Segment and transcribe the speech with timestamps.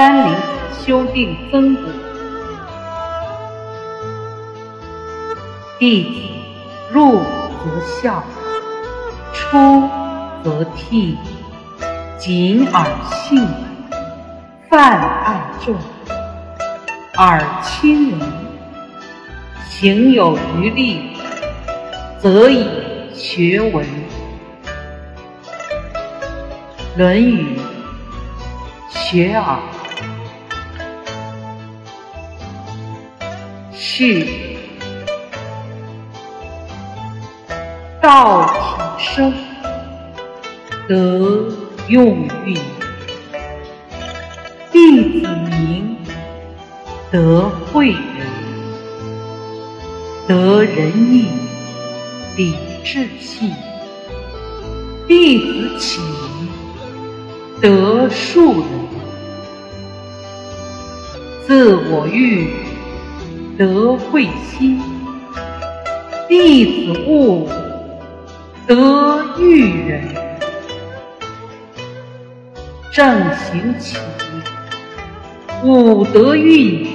[0.00, 0.34] 山林
[0.72, 1.82] 修订增补。
[5.78, 6.10] 弟子
[6.90, 8.24] 入则孝，
[9.34, 9.90] 出
[10.42, 11.14] 则悌，
[12.18, 13.46] 谨而信，
[14.70, 15.76] 泛爱众，
[17.18, 18.20] 而亲仁，
[19.68, 21.14] 行有余力，
[22.18, 22.66] 则以
[23.12, 23.84] 学文。
[26.96, 27.58] 《论语·
[28.98, 29.56] 学而》
[33.82, 34.26] 是。
[38.02, 39.32] 道体生，
[40.86, 41.48] 德
[41.88, 42.54] 用运。
[44.70, 45.96] 弟子明，
[47.10, 48.00] 德惠人。
[50.28, 51.28] 得仁义，
[52.36, 53.50] 礼智信。
[55.08, 56.00] 弟子起，
[57.62, 58.68] 德树人。
[61.46, 62.50] 自我欲，
[63.60, 64.80] 德惠心。
[66.26, 67.46] 弟子务。
[68.66, 70.02] 德育人，
[72.90, 73.98] 正行起，
[75.62, 76.86] 五德运，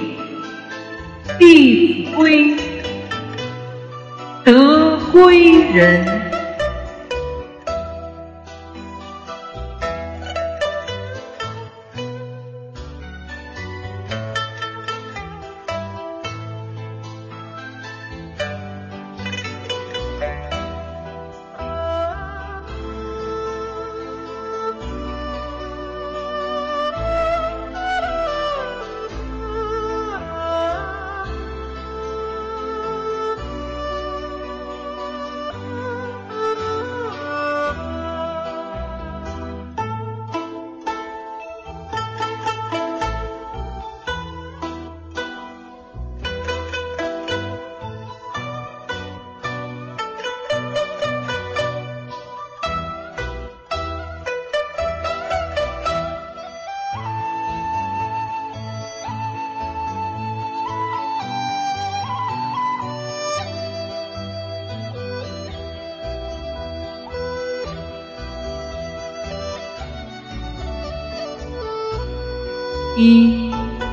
[1.38, 2.56] 弟子规，
[4.42, 6.15] 德归人。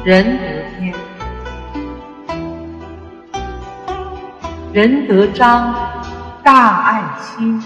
[0.06, 0.44] 仁德
[0.78, 0.94] 篇，
[4.74, 5.74] 仁德章，
[6.44, 7.64] 大爱心，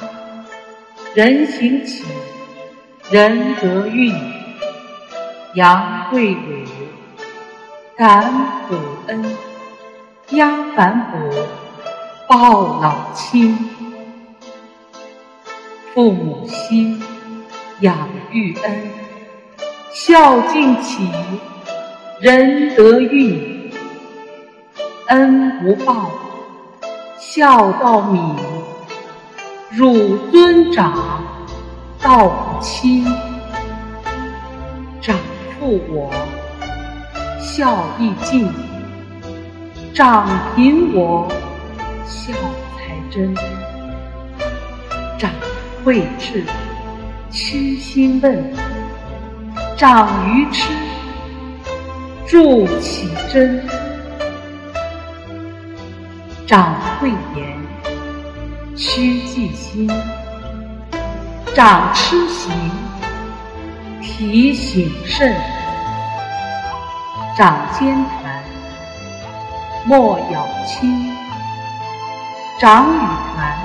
[1.15, 2.05] 人行起，
[3.09, 4.13] 仁德运，
[5.55, 6.65] 杨贵伟，
[7.97, 8.31] 感
[8.67, 8.75] 普
[9.07, 9.25] 恩，
[10.29, 11.19] 压凡伯，
[12.27, 13.57] 报老亲，
[15.95, 17.01] 父母心，
[17.79, 17.97] 养
[18.31, 18.91] 育恩。
[19.91, 21.09] 孝敬起，
[22.19, 23.71] 仁德育，
[25.09, 26.09] 恩不报，
[27.19, 28.35] 孝道泯。
[29.69, 31.21] 汝尊长，
[32.01, 33.05] 道不亲。
[34.99, 35.15] 长
[35.59, 36.11] 负我，
[37.39, 38.47] 孝义尽；
[39.93, 41.27] 长贫我，
[42.03, 42.33] 孝
[42.77, 43.35] 才真。
[45.19, 45.29] 长
[45.85, 46.43] 惠智，
[47.29, 48.43] 痴心问。
[49.75, 50.71] 长愚痴，
[52.27, 53.57] 助其真；
[56.45, 57.57] 长慧言，
[58.75, 59.89] 屈记心；
[61.55, 62.51] 长痴行，
[64.01, 65.33] 提醒慎；
[67.37, 68.43] 长坚谈，
[69.85, 70.85] 莫咬轻；
[72.59, 72.99] 长语
[73.37, 73.57] 谈，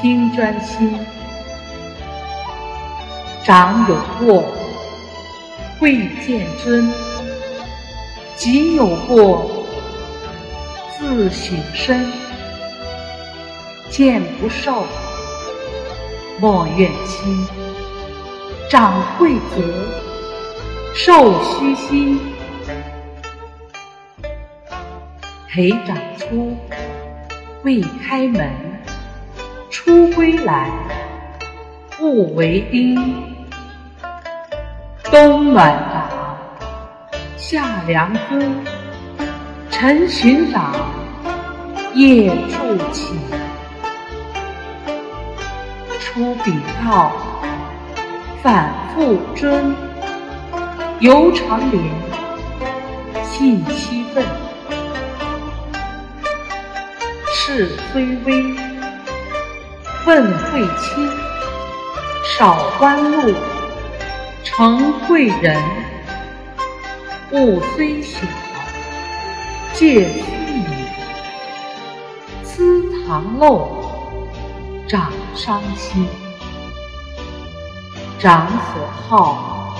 [0.00, 0.98] 听专心。
[3.44, 4.42] 长有过，
[5.84, 6.90] 未见尊；
[8.36, 9.66] 己有过，
[10.96, 12.10] 自省身。
[13.90, 14.86] 见不受，
[16.40, 17.46] 莫怨亲；
[18.70, 19.62] 长贵责，
[20.94, 22.18] 受虚心。
[25.50, 26.56] 培长出，
[27.62, 28.48] 未开门；
[29.68, 30.70] 出归来，
[32.00, 33.33] 勿为丁。
[35.14, 36.36] 冬暖长，
[37.36, 38.44] 夏凉歌，
[39.70, 40.74] 晨寻长，
[41.94, 43.14] 夜筑起。
[46.00, 47.12] 出禀告，
[48.42, 49.72] 反复遵，
[50.98, 51.80] 犹长连，
[53.22, 54.26] 信息问。
[57.32, 58.56] 事虽微，
[60.06, 61.08] 问会亲，
[62.36, 63.32] 少官禄，
[64.56, 65.60] 成贵人。
[67.32, 68.20] 物虽小，
[69.72, 70.64] 借私语。
[72.44, 73.68] 私藏漏，
[74.86, 76.06] 长伤心。
[78.20, 79.76] 长所好，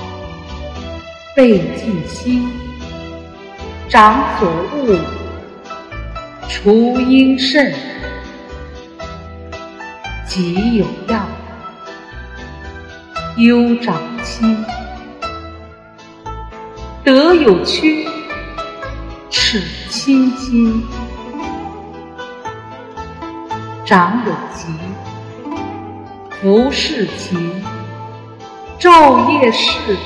[1.36, 2.48] 备尽心；
[3.88, 4.98] 长所恶，
[6.48, 7.72] 除阴肾。
[10.26, 11.20] 己有药，
[13.36, 14.56] 忧长亲；
[17.04, 18.06] 德有缺，
[19.28, 20.82] 耻亲亲。
[23.84, 24.66] 长有疾，
[26.40, 27.62] 服侍勤。
[28.80, 29.96] 昼夜侍，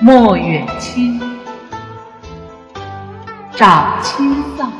[0.00, 1.18] 莫远亲；
[3.54, 4.70] 长亲丧，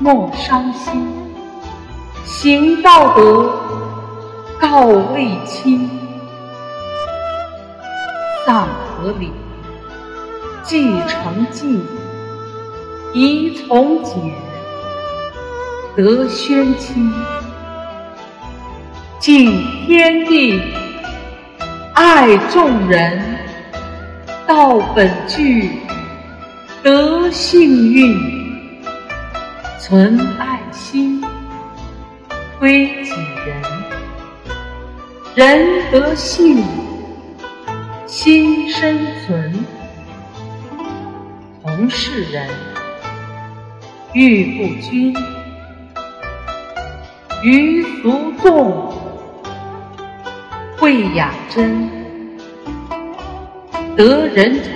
[0.00, 1.06] 莫伤心。
[2.24, 3.52] 行道德，
[4.58, 6.01] 告慰亲。
[8.44, 9.32] 丧和礼，
[10.62, 11.80] 继承敬，
[13.12, 14.16] 宜从简，
[15.96, 17.12] 得宣亲。
[19.18, 20.60] 敬天地。
[21.94, 23.22] 爱众人，
[24.46, 25.70] 道本具，
[26.82, 28.18] 得幸运；
[29.78, 31.22] 存爱心，
[32.58, 33.12] 推己
[33.46, 33.62] 人，
[35.34, 36.64] 人得幸，
[38.12, 39.64] 心生存。
[41.62, 42.46] 同是人，
[44.12, 45.16] 欲不均，
[47.42, 48.92] 于俗众。
[50.76, 51.88] 会雅真，
[53.96, 54.68] 得人者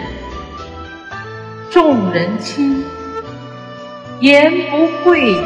[1.71, 2.83] 众人亲；
[4.21, 5.37] 言不讳，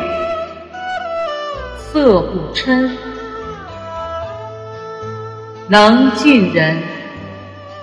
[1.76, 2.88] 色不嗔，
[5.66, 6.76] 能近人，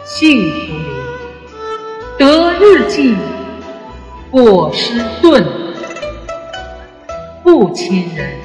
[0.10, 0.86] 幸福林；
[2.18, 3.18] 得日进，
[4.32, 5.46] 果失顿，
[7.44, 8.40] 不亲人，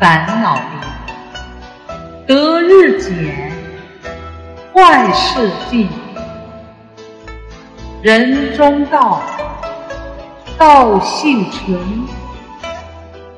[0.00, 2.34] 烦恼离。
[2.34, 3.52] 得日减，
[4.74, 5.88] 坏事尽。
[8.02, 9.22] 人中道，
[10.58, 11.78] 道性纯。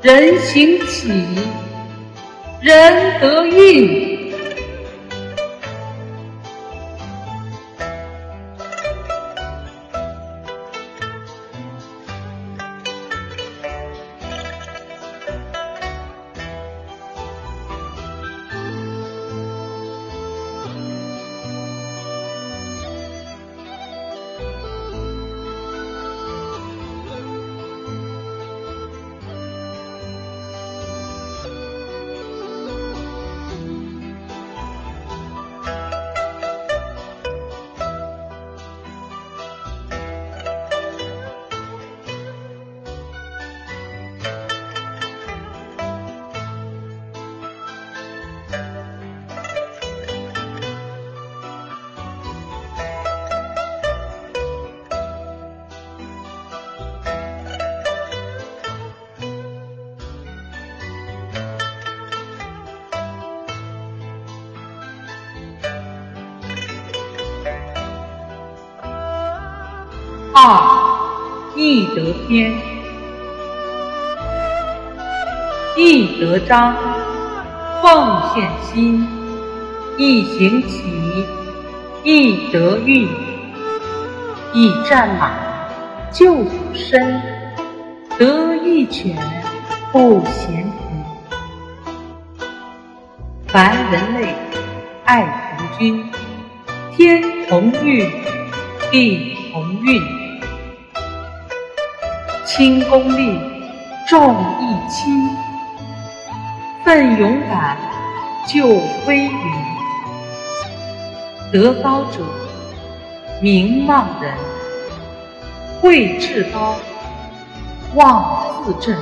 [0.00, 1.12] 人行起，
[2.62, 4.09] 人得运。
[76.50, 76.74] 章，
[77.80, 79.06] 奉献心，
[79.96, 80.82] 一行起，
[82.02, 83.08] 一得运，
[84.52, 85.30] 一战马，
[86.10, 87.22] 救死身，
[88.18, 89.16] 得一犬，
[89.92, 91.04] 不嫌贫。
[93.46, 94.34] 凡人类
[95.04, 96.04] 爱同君，
[96.96, 98.10] 天同欲，
[98.90, 100.02] 地同运。
[102.44, 103.38] 轻功利，
[104.08, 105.30] 重义轻，
[106.90, 107.78] 奋勇敢，
[108.48, 108.66] 救
[109.06, 109.30] 危云。
[111.52, 112.18] 德高者，
[113.40, 114.34] 名望人；
[115.84, 116.74] 位至高，
[117.94, 118.96] 望自正。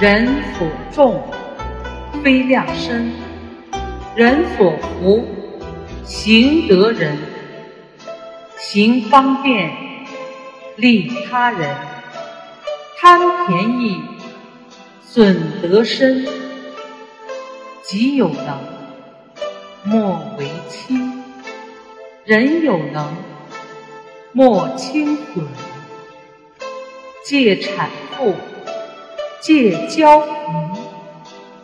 [0.00, 0.28] 人
[0.58, 1.22] 所重，
[2.22, 3.10] 非量身；
[4.14, 5.26] 人所服，
[6.04, 7.16] 行得人。
[8.58, 9.70] 行方便。
[10.76, 11.74] 利他人，
[13.00, 14.02] 贪便宜，
[15.14, 16.26] 损德身。
[17.82, 18.58] 己有能，
[19.84, 20.96] 莫为轻；
[22.24, 23.14] 人有能，
[24.32, 25.46] 莫轻损。
[27.26, 28.34] 戒谄富，
[29.42, 30.82] 戒骄淫，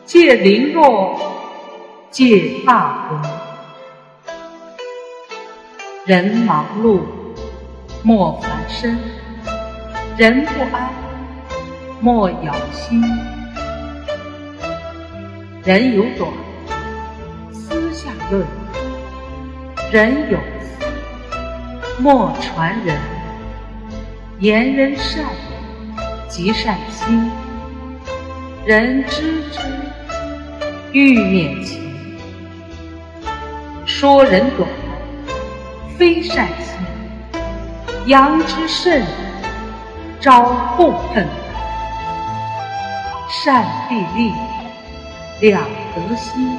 [0.04, 1.18] 戒凌弱，
[2.10, 4.30] 借大德。
[6.04, 7.00] 人忙碌
[8.02, 8.98] 莫烦身，
[10.18, 10.92] 人不安
[12.02, 13.02] 莫扰心。
[15.68, 16.32] 人有短，
[17.52, 18.42] 思下论；
[19.92, 20.86] 人有思，
[21.98, 22.96] 莫传人。
[24.38, 25.26] 言人善，
[26.26, 27.30] 即善心。
[28.64, 29.60] 人知之，
[30.92, 32.16] 欲勉情。
[33.84, 34.66] 说人短，
[35.98, 36.80] 非善心；
[38.06, 39.02] 扬之甚，
[40.18, 41.26] 招痛恨。
[43.28, 44.32] 善必立，
[45.40, 45.62] 两
[45.94, 46.58] 得心；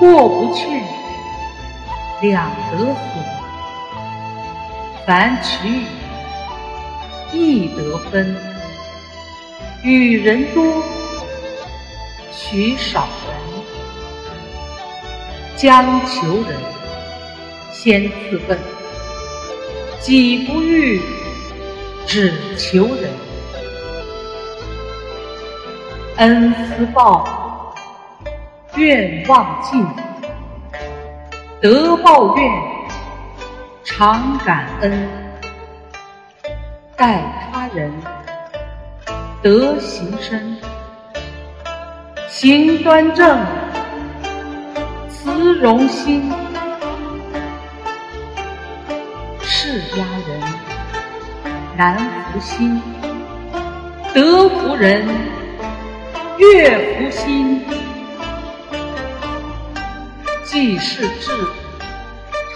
[0.00, 0.66] 过不去，
[2.22, 2.94] 两得和。
[5.06, 5.86] 凡取与，
[7.32, 8.36] 亦得分。
[9.84, 10.82] 与人多，
[12.32, 13.36] 取少人。
[15.56, 16.58] 将求人，
[17.72, 18.58] 先自问。
[20.00, 21.00] 己不欲，
[22.06, 23.05] 只求人。
[26.18, 27.74] 恩思报，
[28.74, 29.86] 愿望尽。
[31.60, 32.50] 德报怨，
[33.84, 35.08] 常感恩。
[36.96, 37.92] 待他人。
[39.42, 40.56] 德行身，
[42.28, 43.38] 行端正，
[45.10, 46.32] 慈容心。
[49.42, 50.40] 事压人，
[51.76, 51.98] 难
[52.32, 52.80] 服心；
[54.14, 55.06] 德服人，
[56.38, 57.64] 悦服心。
[60.44, 61.32] 济世志，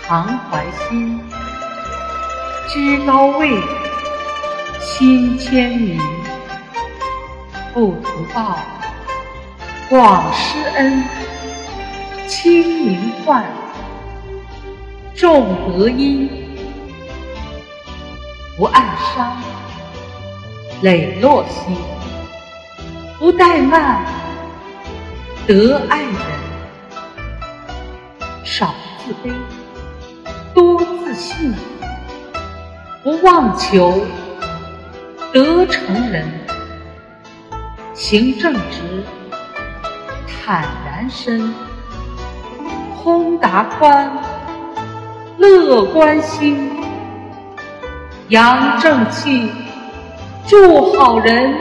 [0.03, 1.19] 常怀心；
[2.69, 3.51] 居高位，
[4.81, 6.01] 心谦民。
[7.73, 8.59] 不图报，
[9.89, 11.05] 广施恩，
[12.27, 13.45] 清明患，
[15.15, 16.29] 重德音，
[18.57, 18.85] 不暗
[19.15, 19.37] 伤，
[20.83, 21.77] 磊落心，
[23.21, 24.03] 不怠慢，
[25.47, 26.15] 得爱人，
[28.43, 28.75] 少
[29.05, 29.31] 自卑，
[30.55, 31.55] 多自信，
[33.05, 34.07] 不妄求，
[35.35, 36.27] 得成人。
[37.93, 39.05] 行正直，
[40.27, 41.53] 坦然身，
[43.03, 44.11] 通达宽，
[45.37, 46.71] 乐观心，
[48.29, 49.51] 扬正气，
[50.47, 51.55] 助好人，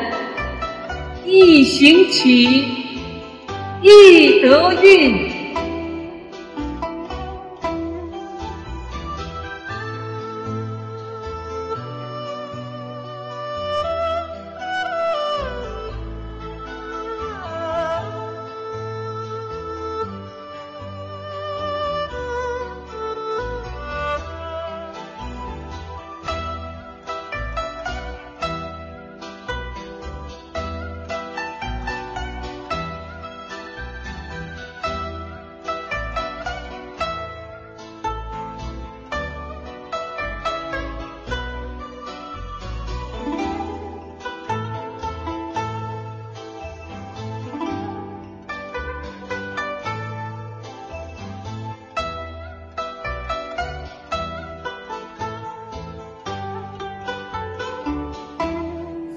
[1.25, 2.63] 一行起，
[3.81, 5.28] 一得运。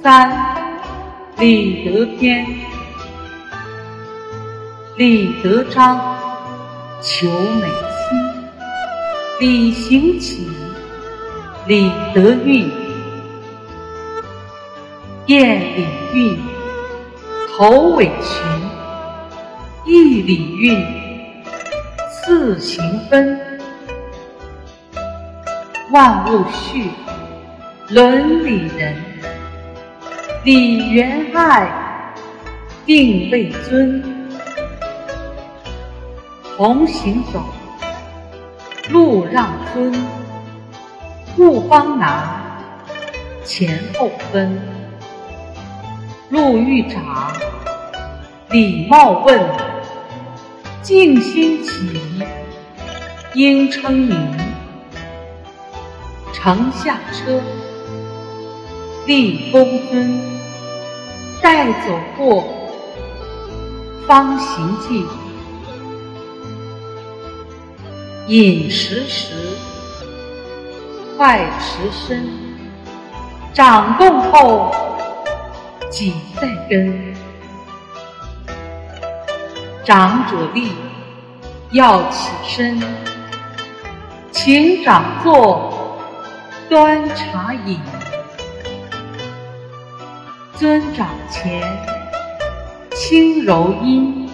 [0.03, 0.57] 三
[1.39, 2.45] 李德篇，
[4.97, 5.97] 李德章，
[7.01, 8.19] 求美心；
[9.39, 10.49] 李行启，
[11.69, 12.69] 李德运，
[15.27, 15.87] 燕李
[16.19, 16.37] 运，
[17.57, 18.43] 头尾群，
[19.87, 20.85] 一礼运，
[22.11, 23.39] 四行分，
[25.93, 26.91] 万物序，
[27.91, 29.12] 伦理人。
[30.45, 31.71] 李元爱，
[32.85, 34.03] 定位尊。
[36.57, 37.41] 同行走，
[38.91, 39.95] 路让尊。
[41.39, 42.43] 勿帮拿，
[43.45, 44.61] 前后分。
[46.31, 47.33] 路欲长，
[48.51, 49.41] 礼貌问。
[50.83, 52.01] 静心起，
[53.35, 54.19] 应称名。
[56.33, 57.41] 乘下车，
[59.07, 60.32] 立公尊。
[61.43, 62.45] 待走过，
[64.07, 65.05] 方行迹；
[68.29, 69.35] 饮食时，
[71.17, 72.23] 快持身；
[73.53, 74.73] 掌动后，
[75.91, 77.13] 己在根。
[79.85, 80.71] 长者立，
[81.73, 82.81] 要起身，
[84.31, 85.73] 请长坐，
[86.69, 87.81] 端茶饮。
[90.63, 91.61] 尊长前，
[92.93, 94.31] 轻柔音，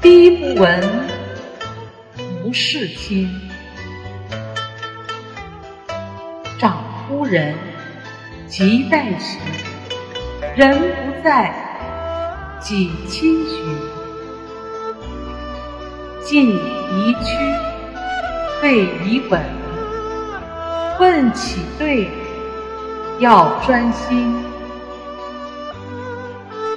[0.00, 0.80] 低不闻，
[2.40, 3.28] 不是亲。
[6.56, 7.52] 长夫人，
[8.46, 9.38] 即待时，
[10.54, 11.52] 人不在，
[12.60, 13.76] 己亲寻。
[16.22, 17.36] 进宜趋，
[18.62, 19.42] 备宜稳，
[21.00, 22.08] 问起对，
[23.18, 24.32] 要专心。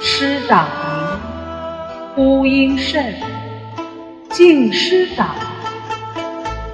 [0.07, 1.19] 师长明，
[2.13, 3.15] 呼应甚，
[4.29, 5.35] 敬师长，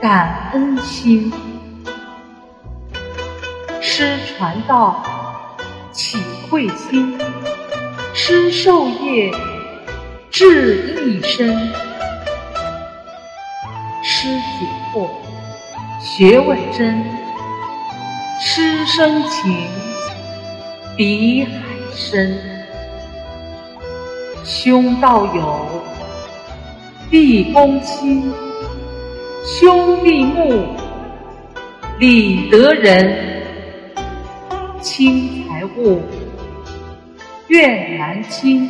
[0.02, 1.32] 感恩心。
[3.80, 5.02] 师传道，
[5.94, 6.18] 启
[6.50, 7.18] 慧心；
[8.14, 9.32] 师授业，
[10.30, 11.58] 志一身。
[14.04, 15.08] 师解惑，
[16.02, 17.02] 学问真；
[18.42, 19.70] 师生情，
[20.98, 21.52] 比海
[21.96, 22.50] 深。
[24.44, 25.68] 兄道友，
[27.12, 28.24] 弟恭亲；
[29.46, 30.66] 兄弟睦，
[32.00, 33.30] 礼得人。
[34.82, 36.01] 轻财物，
[37.50, 38.68] 怨难亲；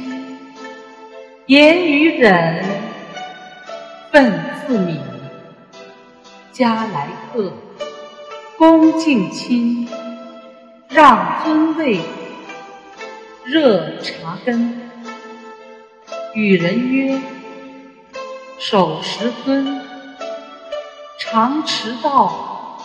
[1.46, 2.66] 言语忍，
[4.12, 4.30] 忿
[4.68, 4.98] 自泯。
[6.52, 7.54] 家来客，
[8.58, 9.88] 恭敬亲；
[10.90, 12.02] 让尊位，
[13.46, 14.81] 热茶羹。
[16.34, 17.20] 与人约，
[18.58, 19.82] 守时尊，
[21.20, 22.78] 常迟到，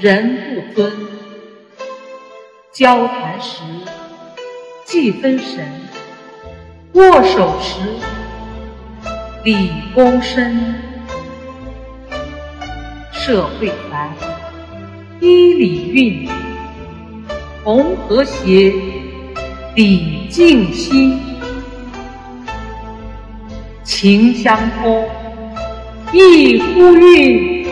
[0.00, 0.90] 人不尊。
[2.72, 3.60] 交谈时
[4.86, 5.70] 既分神，
[6.94, 7.78] 握手时
[9.44, 10.74] 礼躬深。
[13.12, 14.14] 社会繁，
[15.20, 16.28] 依礼运，
[17.62, 18.72] 同和谐，
[19.74, 21.31] 礼敬心。
[24.02, 25.08] 情相通，
[26.12, 27.64] 意呼应，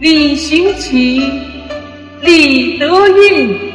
[0.00, 1.30] 礼行齐，
[2.22, 3.71] 礼德运。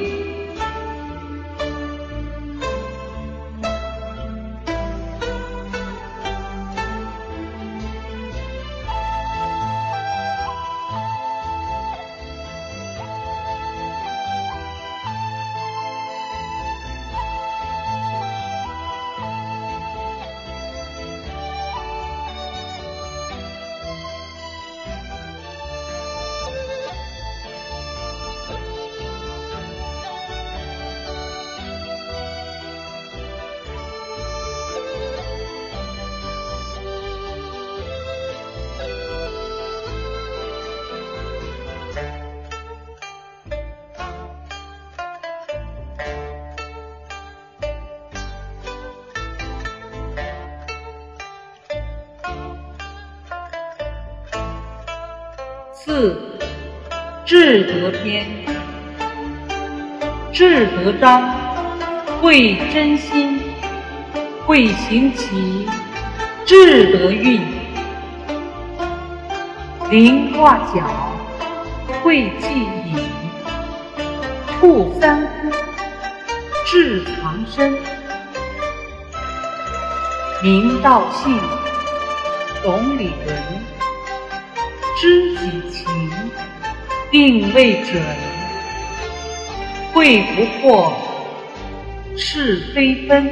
[60.88, 61.22] 德章，
[62.22, 63.42] 会真心，
[64.46, 65.68] 会行齐，
[66.46, 67.42] 至德运，
[69.90, 70.88] 临卦角，
[72.02, 72.96] 会记隐，
[74.62, 75.52] 处三夫，
[76.66, 77.78] 至藏身，
[80.42, 81.38] 明道性，
[82.64, 83.38] 懂理伦。
[84.96, 85.86] 知己情，
[87.12, 88.02] 定位准；
[89.98, 90.94] 会不破，
[92.16, 93.26] 是非分；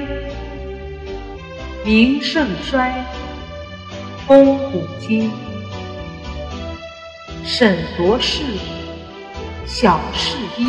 [1.83, 2.91] 明盛衰，
[4.25, 5.29] 功古今；
[7.43, 8.41] 审夺事，
[9.67, 10.65] 小事一；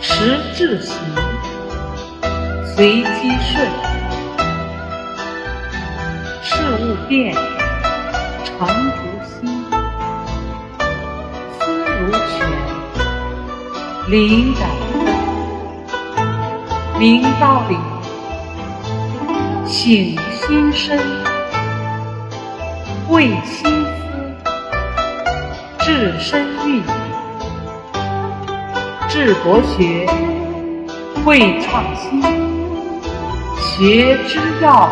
[0.00, 0.96] 时至行，
[2.74, 3.68] 随机顺；
[6.42, 7.36] 事物变。
[8.58, 8.68] 常
[14.12, 14.68] 灵感
[16.98, 17.78] 明道理，
[19.66, 20.98] 醒心身，
[23.08, 24.44] 会心思，
[25.78, 26.82] 治身运，
[29.08, 30.06] 治国学，
[31.24, 32.20] 会创新，
[33.56, 34.90] 学之要，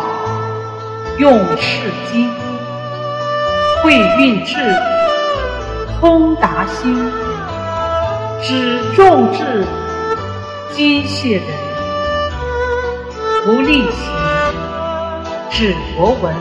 [1.19, 2.27] 用是经。
[3.83, 4.55] 会运智，
[5.99, 7.11] 通达心，
[8.43, 9.63] 只重治
[10.73, 11.43] 机械人，
[13.45, 14.11] 不力行，
[15.51, 16.33] 指国文，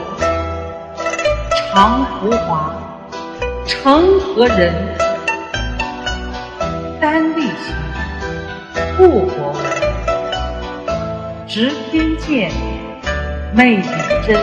[1.72, 2.72] 长浮华，
[3.66, 4.96] 成何人？
[6.98, 7.76] 单立行，
[8.96, 9.60] 故国文，
[11.46, 12.50] 执天剑，
[13.52, 13.82] 魅影
[14.26, 14.38] 真。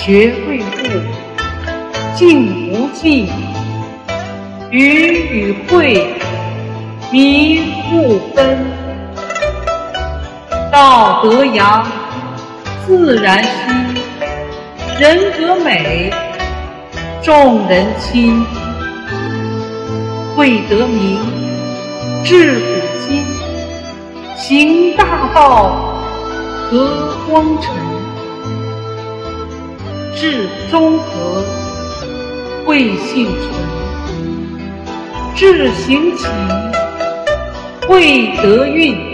[0.00, 0.62] 学会物，
[2.16, 3.28] 静无尽，
[4.70, 6.14] 语与会，
[7.10, 8.58] 迷不分。
[10.70, 11.86] 道德扬，
[12.86, 13.50] 自然兴；
[15.00, 16.12] 人格美，
[17.22, 18.44] 众人亲。
[20.36, 21.18] 会得名，
[22.22, 22.66] 治古
[23.08, 23.22] 今；
[24.36, 25.98] 行大道，
[26.70, 27.74] 和光尘。
[30.14, 31.42] 治中和，
[32.66, 33.48] 会幸存；
[35.38, 36.26] 志行齐，
[37.86, 39.07] 会得运。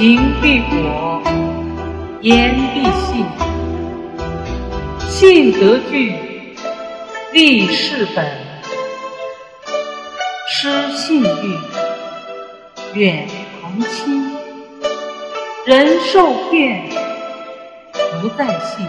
[0.00, 1.22] 行必果，
[2.22, 3.22] 言必信。
[5.06, 6.14] 信得具，
[7.34, 8.24] 立事本；
[10.48, 11.58] 失信誉，
[12.94, 13.28] 远
[13.60, 14.32] 朋亲。
[15.66, 16.88] 人受骗，
[18.22, 18.86] 不在信。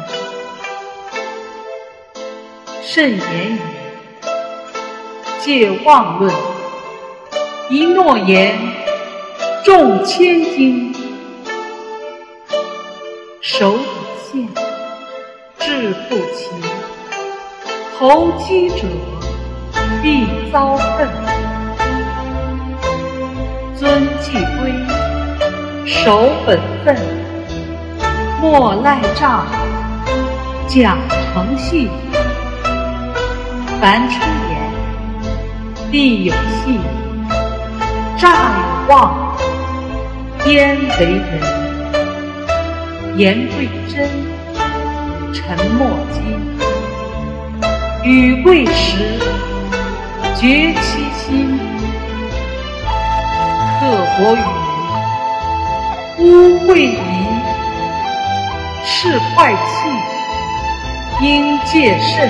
[2.81, 3.59] 慎言语，
[5.41, 6.33] 戒妄论。
[7.69, 8.57] 一诺言，
[9.65, 10.90] 重千金。
[13.53, 13.83] 守底
[14.31, 14.47] 线。
[15.59, 16.49] 志不齐，
[17.99, 18.87] 投机者
[20.01, 21.05] 必遭恨；
[23.77, 24.71] 遵纪规，
[25.85, 26.95] 守本分，
[28.39, 29.45] 莫赖账，
[30.65, 30.97] 讲
[31.33, 31.89] 诚信。
[33.81, 36.33] 凡出言，必有
[36.63, 36.79] 信；
[38.17, 38.29] 诈
[38.87, 39.35] 有妄，
[40.45, 41.60] 焉为人？
[43.17, 44.09] 言贵真。
[45.33, 46.21] 沉默金，
[48.03, 49.19] 语贵实，
[50.35, 51.57] 绝其心。
[53.79, 53.79] 刻
[54.17, 54.39] 薄语，
[56.19, 56.23] 污
[56.67, 56.93] 秽仪，
[58.85, 62.29] 是坏气，应戒慎。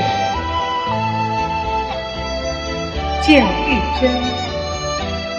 [3.21, 3.65] 见贵
[3.99, 4.01] 真，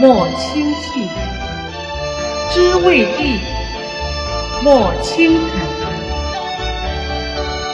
[0.01, 1.09] 莫轻信；
[2.51, 3.41] 知未必，
[4.65, 5.61] 莫轻恳。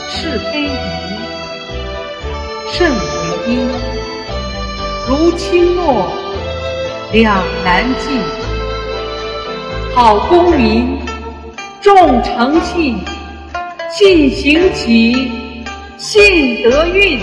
[0.09, 0.71] 是非宜，
[2.73, 3.69] 慎为因。
[5.07, 6.09] 如轻诺，
[7.13, 8.19] 两难尽。
[9.95, 10.99] 好公民，
[11.83, 12.99] 重诚信，
[13.91, 15.31] 信行起，
[15.99, 17.21] 信得运。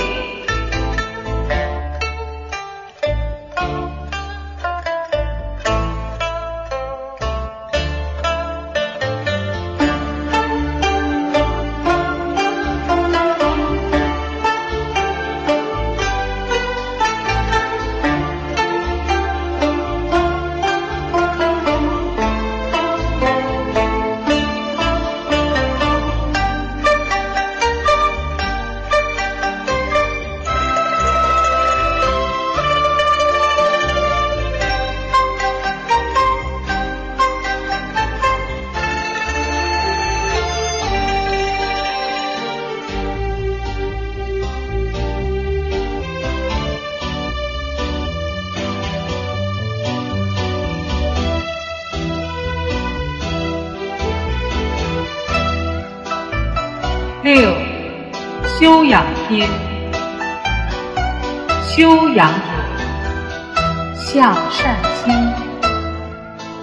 [64.15, 65.13] 向善心，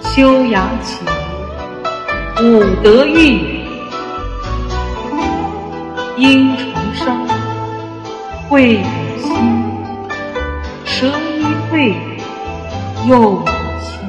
[0.01, 0.97] 修养起
[2.41, 3.63] 五德运，
[6.17, 7.27] 因重生，
[8.49, 8.83] 慧与
[9.21, 9.31] 心，
[10.83, 11.05] 舍
[11.37, 11.95] 一慧，
[13.05, 13.45] 又有
[13.79, 13.99] 心，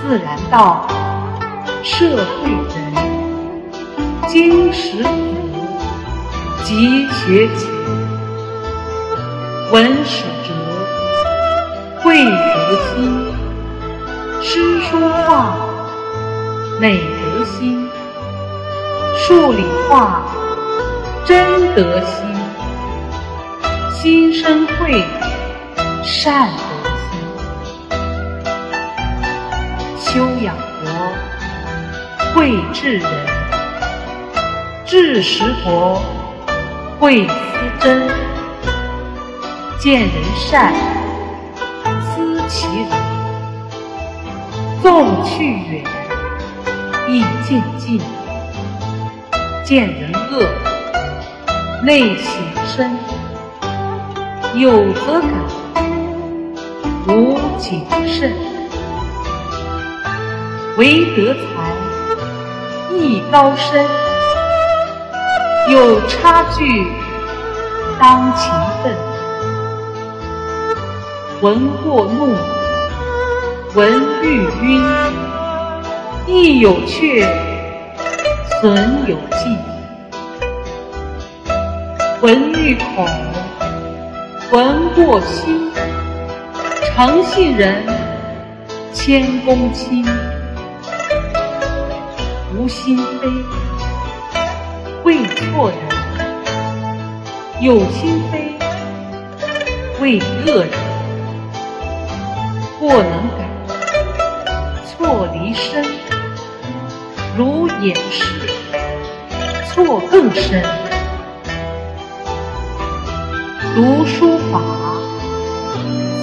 [0.00, 0.88] 自然道，
[1.82, 2.80] 社会人。
[4.28, 5.10] 经识古，
[6.64, 7.68] 即学浅；
[9.72, 10.54] 文史哲，
[12.10, 13.06] 慧德心；
[14.42, 15.54] 诗书画，
[16.80, 17.88] 美德心；
[19.16, 20.24] 数理化，
[21.24, 22.26] 真德心；
[23.94, 25.04] 心生慧，
[26.02, 26.48] 善
[26.82, 27.96] 德心；
[30.00, 30.90] 修养国，
[32.34, 33.08] 慧智人。
[34.84, 36.02] 智识佛，
[36.98, 37.32] 慧思
[37.78, 38.02] 真，
[39.78, 40.74] 见人善，
[42.52, 42.88] 其人；
[44.82, 45.84] 纵去远，
[47.06, 48.00] 亦见近；
[49.64, 50.44] 见人恶，
[51.84, 52.90] 内省身；
[54.56, 55.28] 有则改，
[57.06, 58.34] 无谨慎。
[60.76, 61.72] 唯德才，
[62.96, 63.86] 艺高深。
[65.68, 66.84] 有差距，
[68.00, 68.50] 当勤
[68.82, 68.92] 奋；
[71.42, 72.34] 闻过怒，
[73.74, 73.90] 闻
[74.22, 74.82] 欲晕，
[76.26, 77.26] 亦有却，
[78.60, 78.76] 损
[79.06, 79.56] 有进；
[82.20, 83.08] 闻欲恐，
[84.52, 85.72] 闻过心，
[86.94, 87.86] 诚信人，
[88.92, 90.04] 谦恭亲，
[92.54, 93.28] 无心非。
[95.04, 95.78] 为错人，
[97.62, 98.52] 有心非；
[100.02, 100.79] 为恶人，
[102.80, 103.46] 过能改，
[104.86, 105.84] 错离身；
[107.36, 108.24] 如掩饰，
[109.66, 110.64] 错更深。
[113.74, 114.62] 读书法，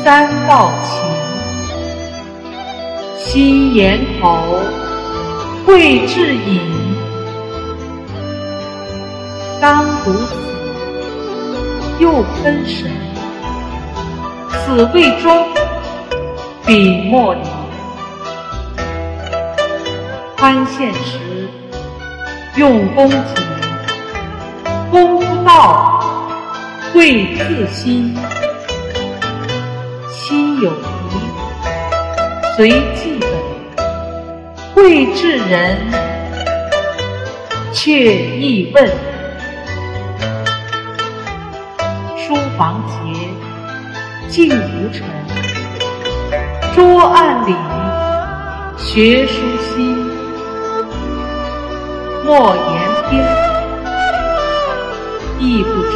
[0.04, 1.00] 三道情，
[3.20, 4.60] 心言头，
[5.64, 6.60] 慧智隐。
[9.62, 10.34] 当读此，
[12.00, 12.90] 又分神。
[14.50, 15.46] 此谓中，
[16.68, 17.40] 笔墨里。
[20.36, 21.48] 宽限时，
[22.58, 23.16] 用功己。
[24.92, 26.04] 功夫道，
[26.92, 28.14] 贵自心。
[30.12, 30.76] 心有疑，
[32.58, 33.30] 随记本。
[34.76, 35.78] 贵至人，
[37.72, 38.86] 却易问。
[42.18, 43.30] 书房节，
[44.28, 45.08] 静无尘；
[46.78, 47.56] 桌案里，
[48.78, 49.98] 学书心。
[52.24, 52.66] 莫言
[53.10, 53.26] 篇，
[55.40, 55.92] 意不成；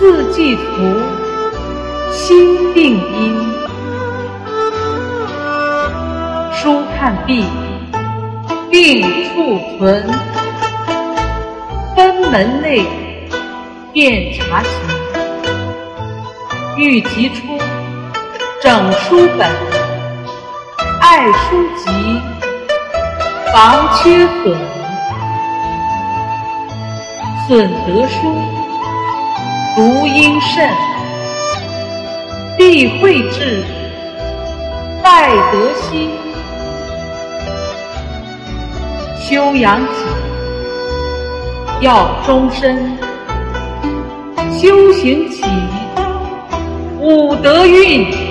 [0.00, 0.66] 字迹图，
[2.10, 3.54] 心定音。
[6.52, 7.46] 书看毕，
[8.68, 10.10] 并促存，
[11.94, 12.84] 分门类。
[13.92, 14.70] 便查行，
[16.76, 17.58] 欲及出
[18.62, 19.50] 整书本，
[21.00, 21.90] 爱书籍，
[23.52, 24.56] 防缺损，
[27.48, 28.32] 损得书，
[29.74, 30.70] 读应慎，
[32.56, 33.64] 必慧智，
[35.02, 36.12] 败德心，
[39.18, 39.90] 修养己，
[41.80, 42.96] 要终身。
[44.56, 45.42] 修行起，
[47.00, 48.21] 五德运。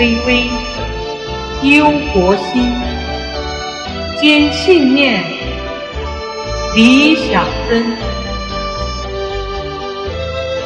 [0.00, 0.48] 卑微，
[1.60, 2.72] 忧国心。
[4.18, 5.22] 坚信念，
[6.74, 7.84] 理想真；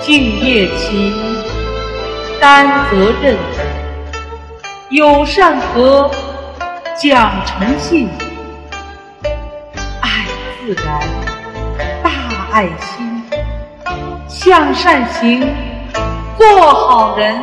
[0.00, 1.12] 敬业勤，
[2.40, 3.34] 担责任；
[4.90, 6.08] 友善和，
[6.96, 8.06] 讲诚信；
[10.00, 10.26] 爱
[10.60, 11.00] 自然，
[12.04, 12.10] 大
[12.52, 13.04] 爱心；
[14.28, 15.44] 向善行，
[16.38, 17.34] 做好人；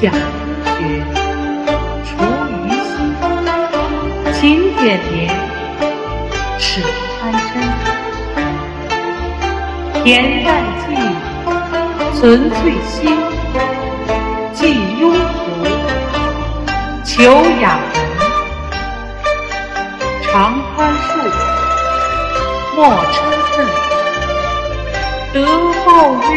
[0.00, 0.16] 讲科
[0.78, 0.80] 学。
[4.40, 5.28] 勤俭廉，
[6.60, 6.80] 耻
[7.20, 7.42] 贪嗔；
[10.04, 10.06] 恬
[10.44, 10.48] 淡
[10.86, 10.88] 静，
[12.14, 12.56] 存粹
[12.86, 12.96] 心；
[14.54, 14.60] 既
[15.00, 15.02] 庸
[15.34, 15.36] 俗，
[17.04, 17.16] 求
[17.60, 17.96] 雅文；
[20.22, 20.30] 常
[20.76, 21.10] 宽恕，
[22.76, 23.16] 莫嗔
[23.56, 23.66] 恨；
[25.32, 25.36] 得
[25.84, 25.88] 抱
[26.32, 26.36] 怨，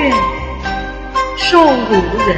[1.38, 1.92] 受辱
[2.26, 2.30] 人；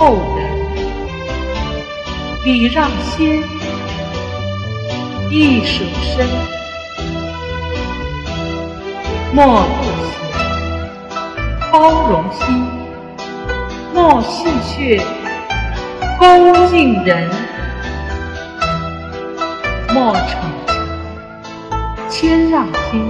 [0.00, 0.48] 后人
[2.42, 3.42] 礼让先，
[5.28, 6.26] 易舍身，
[9.34, 10.16] 莫妒喜，
[11.70, 12.66] 包容心，
[13.92, 15.02] 莫戏谑，
[16.18, 17.28] 恭敬人，
[19.92, 20.24] 莫逞
[20.66, 21.68] 强，
[22.08, 23.04] 谦让心，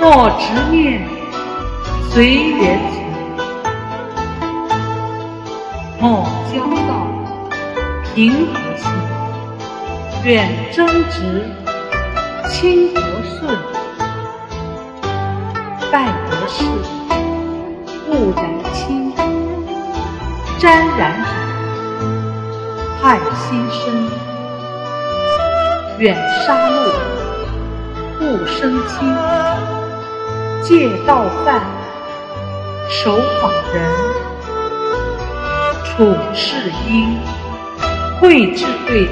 [0.00, 1.02] 莫执念，
[2.12, 3.03] 随缘。
[6.04, 6.92] 莫骄躁，
[8.14, 8.92] 平和心；
[10.22, 11.48] 愿争执，
[12.50, 13.56] 亲和顺；
[15.90, 16.62] 拜得事，
[18.10, 19.10] 勿染亲；
[20.58, 21.24] 沾染者，
[23.00, 23.90] 害心生；
[25.98, 26.14] 远
[26.46, 26.74] 杀戮，
[28.20, 29.08] 勿生亲；
[30.62, 31.62] 戒盗犯，
[32.90, 34.33] 守法人。
[35.96, 37.16] 处事应
[38.20, 39.08] 会治对，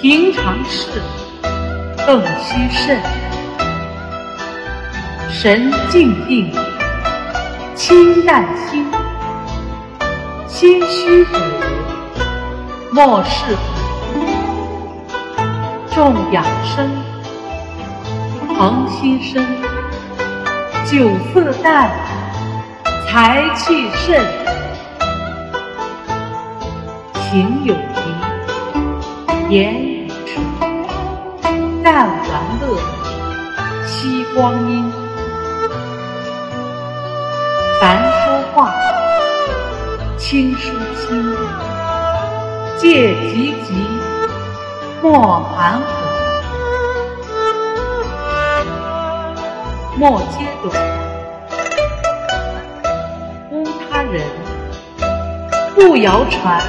[0.00, 1.02] 平常事
[2.06, 2.98] 更须慎。
[5.30, 6.50] 神静定，
[7.74, 8.90] 清淡心，
[10.46, 11.36] 心虚补，
[12.90, 14.24] 莫事苦。
[15.94, 16.90] 重养生，
[18.56, 19.44] 恒心生，
[20.86, 21.90] 酒色淡，
[23.06, 24.18] 财气盛。
[27.30, 28.00] 情有敌，
[29.50, 30.42] 言语纯，
[31.84, 32.18] 但玩
[32.62, 32.78] 乐，
[33.86, 34.90] 惜光阴。
[37.78, 38.72] 凡说话，
[40.16, 41.36] 轻舒轻，
[42.78, 43.86] 戒急急，
[45.02, 45.84] 莫含糊，
[49.98, 50.74] 莫揭短，
[53.50, 54.24] 污他人，
[55.74, 56.62] 不谣传。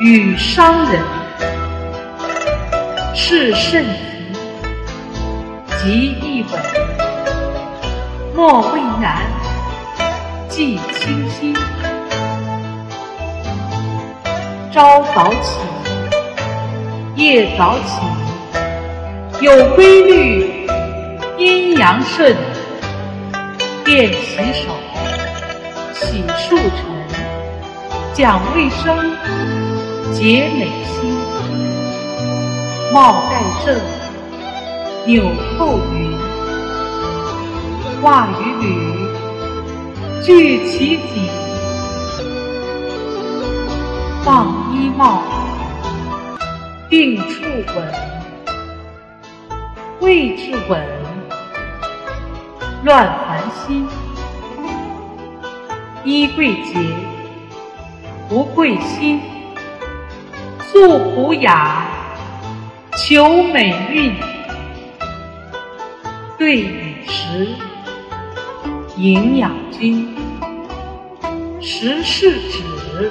[0.00, 1.02] 与商人，
[3.14, 3.84] 是甚
[5.82, 6.58] 急，急亦稳；
[8.34, 9.18] 莫畏难，
[10.48, 11.54] 记清心。
[14.72, 15.58] 朝早起，
[17.16, 20.66] 夜早起，有规律，
[21.36, 22.34] 阴阳顺。
[23.84, 24.70] 便洗手，
[25.92, 26.86] 洗漱成，
[28.14, 29.59] 讲卫生。
[30.12, 31.16] 结美心，
[32.92, 33.80] 帽盖正，
[35.06, 35.24] 纽
[35.56, 36.18] 扣匀，
[38.02, 38.66] 袜与履
[40.22, 41.30] 俱齐紧，
[44.24, 45.22] 放衣帽，
[46.90, 47.44] 定处
[47.76, 47.94] 稳，
[50.00, 50.86] 位置稳，
[52.84, 53.86] 乱烦心，
[56.04, 56.78] 衣贵洁，
[58.28, 59.20] 不贵心。
[60.72, 61.84] 素朴雅，
[62.96, 64.14] 求美韵，
[66.38, 67.48] 对饮食，
[68.96, 70.14] 营养均，
[71.60, 73.10] 食是止，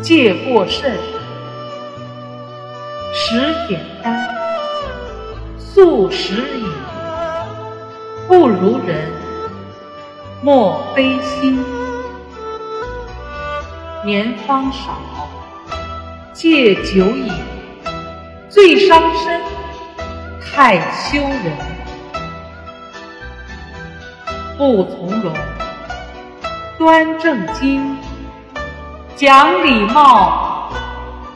[0.00, 0.96] 戒过甚，
[3.12, 4.24] 食简单，
[5.58, 6.70] 素食饮，
[8.28, 9.10] 不如人，
[10.40, 11.64] 莫悲心。
[14.04, 15.00] 年方少，
[16.34, 17.32] 戒酒饮，
[18.50, 19.40] 最伤身，
[20.42, 21.52] 太羞人。
[24.58, 25.32] 不从容，
[26.76, 27.96] 端正襟，
[29.14, 30.72] 讲礼貌，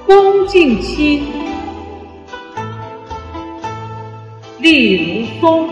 [0.05, 1.33] 恭敬亲。
[4.59, 5.71] 立如松，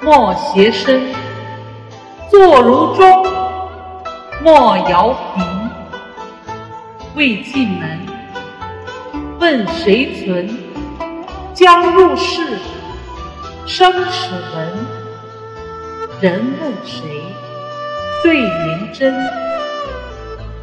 [0.00, 1.00] 莫斜身；
[2.28, 3.26] 坐如钟，
[4.42, 5.46] 莫摇瓶。
[7.14, 7.98] 未进门，
[9.40, 10.48] 问谁存？
[11.54, 12.58] 将入室，
[13.66, 14.86] 生齿门。
[16.20, 17.22] 人问谁？
[18.22, 19.14] 对云真。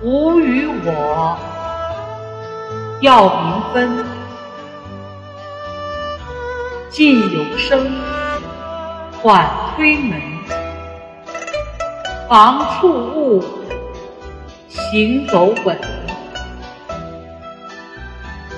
[0.01, 1.37] 吾与我，
[2.99, 4.05] 要名分。
[6.89, 7.89] 近有声，
[9.21, 10.21] 缓推门。
[12.27, 13.43] 防触物，
[14.67, 15.94] 行走稳。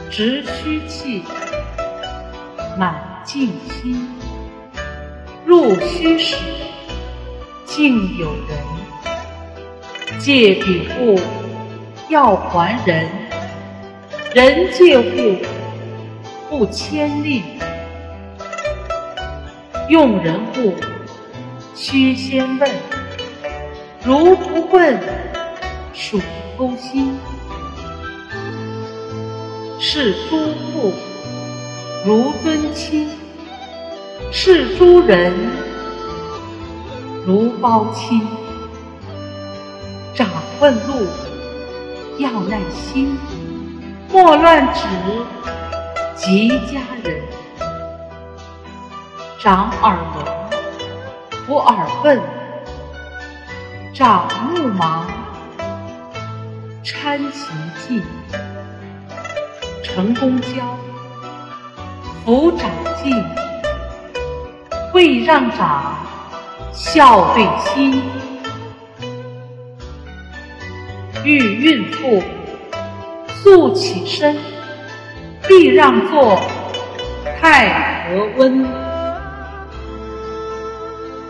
[0.09, 1.23] 直虚气，
[2.77, 4.09] 满静心。
[5.45, 6.35] 入虚室，
[7.65, 8.57] 静有人。
[10.19, 11.19] 借彼物，
[12.09, 13.09] 要还人。
[14.33, 15.37] 人借物，
[16.49, 17.43] 不牵令。
[19.89, 20.73] 用人物，
[21.75, 22.69] 须先问。
[24.03, 24.99] 如不问，
[25.93, 26.19] 属
[26.57, 27.17] 偷心。
[29.79, 30.37] 是诸
[30.73, 30.91] 父
[32.03, 33.07] 如尊亲，
[34.31, 35.31] 是诸人
[37.25, 38.27] 如胞亲。
[40.15, 40.27] 长
[40.59, 41.05] 问路
[42.17, 43.15] 要耐心，
[44.11, 44.81] 莫乱指
[46.15, 47.21] 及家人。
[49.37, 50.25] 长耳聋
[51.45, 52.19] 不耳笨，
[53.93, 55.03] 长目盲
[56.83, 57.55] 搀行
[57.87, 58.01] 进。
[59.97, 60.77] 乘公交，
[62.23, 62.69] 扶长
[63.01, 63.19] 进，
[64.93, 65.95] 未让长
[66.71, 67.99] 孝对亲。
[71.23, 72.21] 遇孕妇
[73.41, 74.37] 速起身，
[75.47, 76.39] 避让座
[77.41, 78.63] 太和温。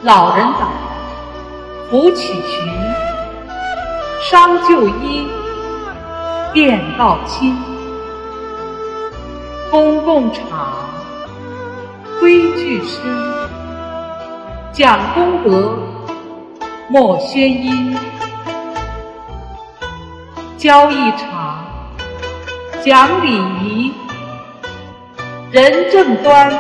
[0.02, 0.68] 老人倒，
[1.90, 2.70] 扶起裙，
[4.30, 5.26] 伤旧衣，
[6.52, 7.58] 便告亲。
[9.78, 10.74] 公共场，
[12.20, 13.00] 规矩深，
[14.74, 15.78] 讲公德，
[16.88, 17.96] 莫喧音。
[20.58, 21.64] 交易场，
[22.84, 23.94] 讲礼仪，
[25.52, 26.52] 人正端，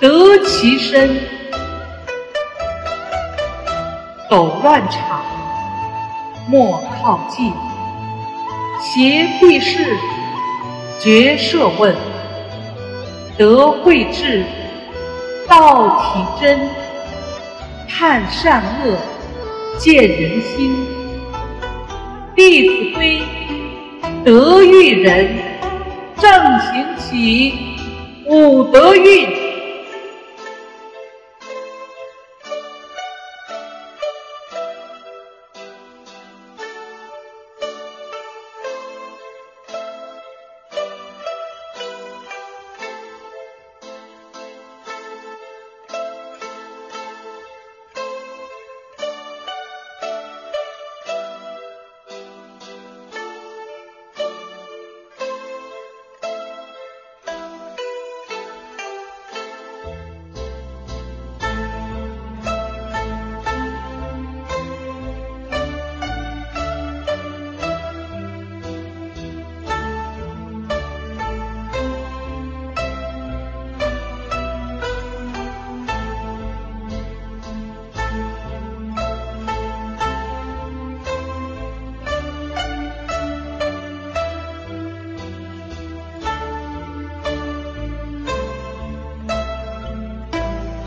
[0.00, 1.20] 得其身。
[4.30, 5.20] 抖乱场，
[6.48, 7.52] 莫靠近，
[8.80, 9.94] 邪僻事。
[11.00, 11.94] 绝设问，
[13.36, 14.42] 德慧智，
[15.46, 16.68] 道体真，
[17.88, 18.96] 看善恶，
[19.76, 20.74] 见人心。
[22.34, 23.22] 弟子规，
[24.24, 25.28] 德育人，
[26.18, 26.30] 正
[26.60, 27.54] 行起，
[28.26, 29.43] 五德运。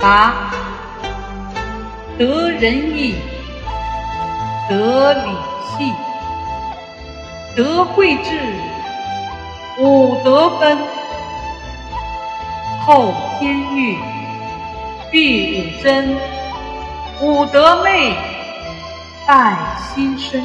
[0.07, 0.33] 答：
[2.17, 3.15] 得仁义，
[4.69, 5.31] 得礼
[5.77, 5.93] 信，
[7.57, 8.39] 得惠智，
[9.79, 10.77] 五德分。
[12.85, 13.97] 后天育，
[15.11, 16.15] 必五真，
[17.19, 18.15] 五德昧，
[19.27, 19.57] 拜
[19.93, 20.41] 心身。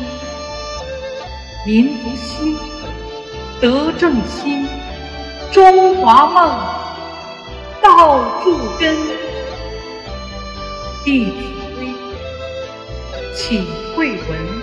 [1.65, 2.59] 民族兴，
[3.61, 4.67] 德正兴，
[5.53, 6.51] 中华梦，
[7.81, 9.22] 道铸根。
[11.05, 11.33] 弟子
[11.77, 11.89] 规，
[13.35, 14.63] 请会文。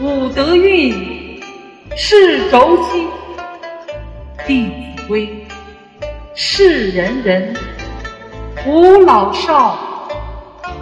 [0.00, 1.40] 五德运，
[1.96, 3.08] 是轴心。
[4.46, 5.26] 《弟子规》
[6.34, 7.56] 是人人，
[8.66, 9.78] 无老少，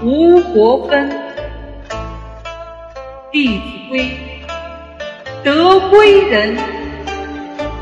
[0.02, 1.08] 无国分。
[3.30, 4.00] 《弟子规》
[5.44, 6.56] 德归人，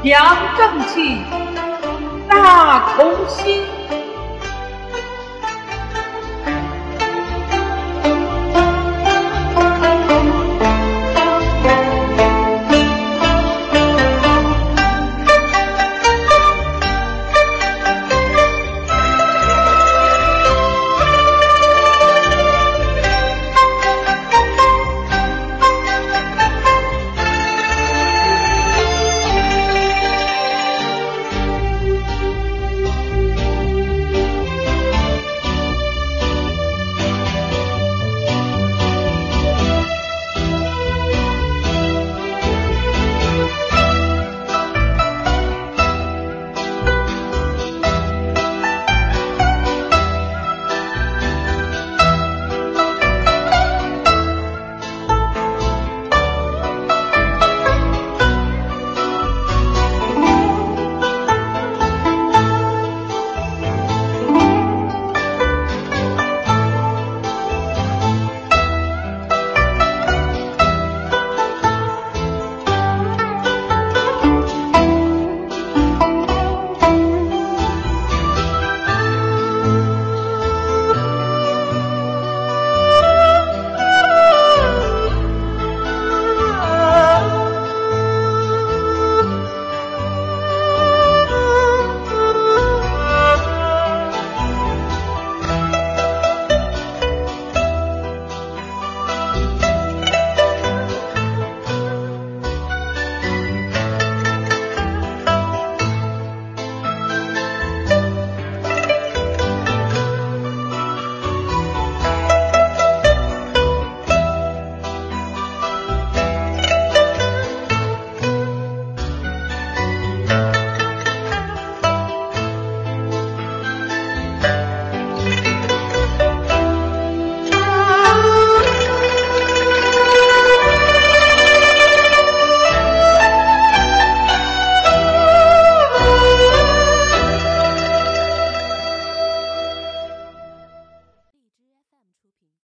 [0.02, 1.16] 扬正气，
[2.28, 3.62] 大同心。